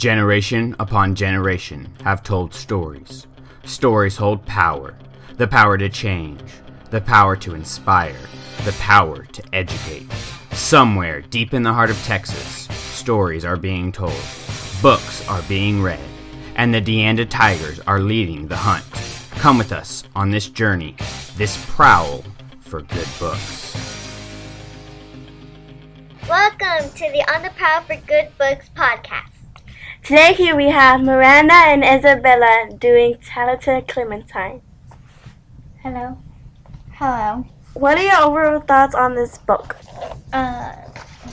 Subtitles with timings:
[0.00, 3.26] Generation upon generation have told stories.
[3.64, 4.94] Stories hold power
[5.36, 6.40] the power to change,
[6.88, 8.16] the power to inspire,
[8.64, 10.10] the power to educate.
[10.52, 14.22] Somewhere deep in the heart of Texas, stories are being told,
[14.80, 16.00] books are being read,
[16.56, 18.86] and the Deanda Tigers are leading the hunt.
[19.32, 20.96] Come with us on this journey,
[21.36, 22.24] this prowl
[22.60, 23.76] for good books.
[26.26, 29.39] Welcome to the On the Prowl for Good Books podcast.
[30.02, 34.62] Today here we have Miranda and Isabella doing Talented Clementine.
[35.82, 36.18] Hello.
[36.92, 37.46] Hello.
[37.74, 39.76] What are your overall thoughts on this book?
[40.32, 40.74] Uh,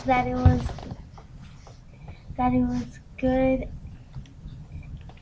[0.05, 0.61] that it was
[2.38, 3.67] that it was good,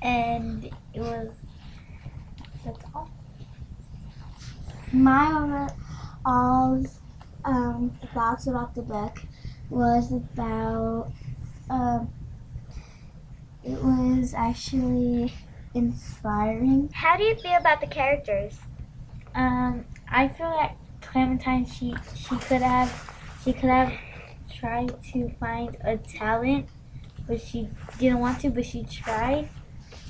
[0.02, 1.30] and it was
[2.66, 3.10] that's all.
[4.92, 5.72] My
[6.26, 6.86] overall
[7.46, 9.22] um, thoughts about the book
[9.70, 11.12] was about
[11.70, 12.10] um,
[13.66, 15.34] it was actually
[15.74, 16.90] inspiring.
[16.94, 18.60] How do you feel about the characters?
[19.34, 22.90] Um, I feel like Clementine she she could have
[23.44, 23.94] she could have
[24.54, 26.68] tried to find a talent,
[27.28, 28.50] but she didn't want to.
[28.50, 29.50] But she tried.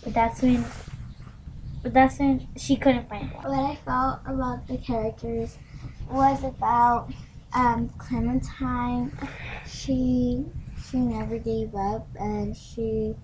[0.04, 0.66] But that's when.
[1.82, 3.44] But that's when she couldn't find one.
[3.46, 5.58] What I felt about the characters
[6.10, 7.12] was about
[7.54, 9.18] um, Clementine.
[9.66, 10.46] She
[10.90, 13.16] she never gave up, and she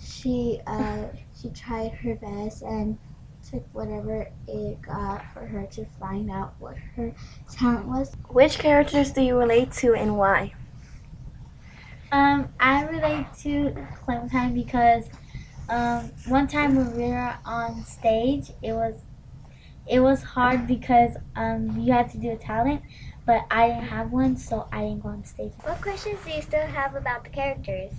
[0.00, 1.04] she uh,
[1.40, 2.98] she tried her best and
[3.48, 7.12] took whatever it got for her to find out what her
[7.50, 8.16] talent was.
[8.28, 10.54] Which characters do you relate to and why?
[12.10, 15.08] Um, I relate to Clementine because
[15.68, 18.94] um, one time when we were on stage, it was
[19.86, 22.82] it was hard because um, you had to do a talent,
[23.24, 25.52] but I didn't have one, so I didn't go on stage.
[25.62, 27.92] What questions do you still have about the characters?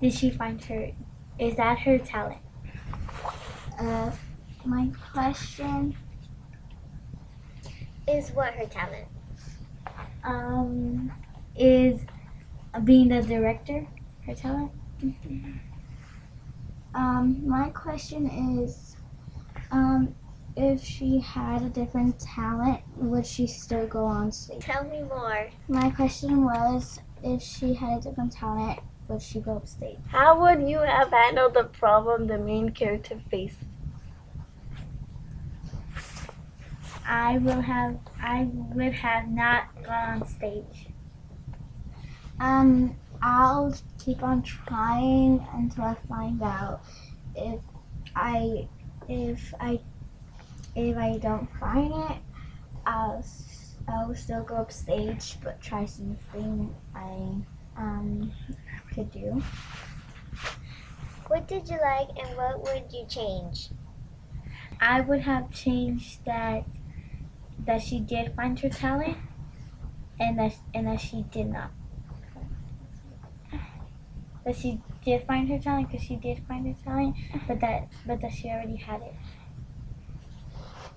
[0.00, 0.92] Did she find her?
[1.38, 2.40] Is that her talent?
[3.78, 4.10] Uh,
[4.64, 5.96] my question
[8.06, 9.06] Is what her talent?
[10.24, 11.12] Um,
[11.56, 12.04] is
[12.84, 13.86] being the director
[14.26, 14.72] her talent?
[16.94, 18.26] Um, my question
[18.66, 18.96] is,
[19.70, 20.14] um,
[20.56, 24.60] if she had a different talent, would she still go on stage?
[24.60, 25.48] Tell me more.
[25.68, 28.80] My question was, if she had a different talent,
[29.10, 29.98] would she go upstage?
[30.08, 33.58] How would you have handled the problem the main character faced?
[37.06, 37.98] I will have.
[38.22, 40.86] I would have not gone on stage.
[42.38, 46.80] Um, I'll keep on trying until I find out
[47.34, 47.60] if
[48.16, 48.68] I,
[49.08, 49.80] if I,
[50.74, 52.16] if I don't find it,
[52.86, 53.24] I'll,
[53.88, 57.34] I'll still go upstage, but try something I,
[57.76, 58.09] um,
[59.00, 59.42] could do.
[61.28, 63.70] What did you like and what would you change?
[64.80, 66.64] I would have changed that.
[67.66, 69.18] That she did find her talent,
[70.18, 71.72] and that and that she did not.
[74.44, 78.22] That she did find her talent because she did find her talent, but that but
[78.22, 79.14] that she already had it.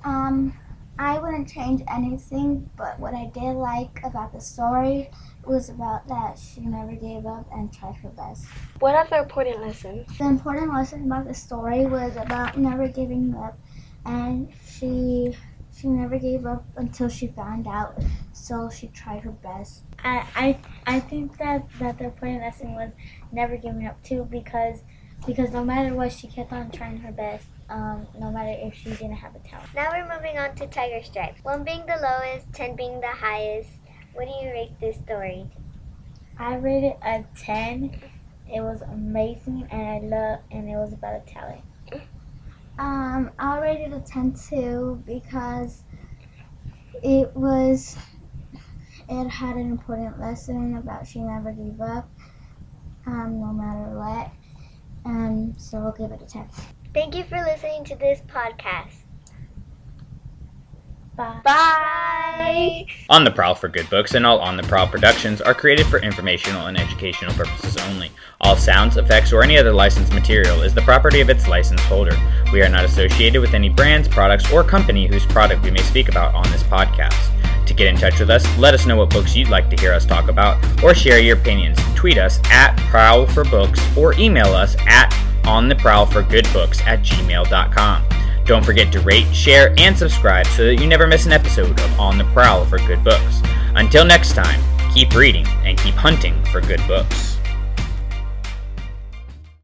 [0.06, 0.54] Um,
[0.98, 5.10] I wouldn't change anything, but what I did like about the story
[5.44, 8.46] was about that she never gave up and tried her best.
[8.80, 10.18] What are the important lessons?
[10.18, 13.58] The important lesson about the story was about never giving up,
[14.06, 15.36] and she
[15.76, 17.98] she never gave up until she found out.
[18.32, 19.84] So she tried her best.
[20.04, 22.92] I I, I think that, that the important lesson was
[23.32, 24.84] never giving up too because
[25.26, 27.48] because no matter what she kept on trying her best.
[27.74, 29.68] Um, no matter if she didn't have a talent.
[29.74, 31.44] Now we're moving on to Tiger Stripes.
[31.44, 33.70] One being the lowest, ten being the highest.
[34.14, 35.48] What do you rate this story?
[36.38, 38.00] I rated it a ten.
[38.48, 41.64] It was amazing and I love and it was about a talent.
[42.78, 45.84] Um, I rated a 10 too because
[47.04, 47.96] it was
[49.10, 52.10] it had an important lesson about she never gave up,
[53.06, 54.32] um, no matter what.
[55.06, 56.48] And so I'll give it a 10.
[56.94, 59.04] Thank you for listening to this podcast.
[61.16, 61.42] Bye.
[61.44, 62.86] Bye.
[63.10, 66.00] On the Prowl for Good Books and all On the Prowl productions are created for
[66.00, 68.12] informational and educational purposes only.
[68.42, 72.16] All sounds, effects, or any other licensed material is the property of its license holder.
[72.52, 76.10] We are not associated with any brands, products, or company whose product we may speak
[76.10, 77.32] about on this podcast.
[77.68, 79.94] To get in touch with us, let us know what books you'd like to hear
[79.94, 81.80] us talk about, or share your opinions.
[81.96, 85.12] Tweet us at Prowl for Books or email us at
[85.46, 88.06] On the Prowl for Good Books at gmail.com.
[88.46, 92.00] Don't forget to rate, share, and subscribe so that you never miss an episode of
[92.00, 93.42] On the Prowl for Good Books.
[93.76, 94.62] Until next time,
[94.94, 97.33] keep reading and keep hunting for good books.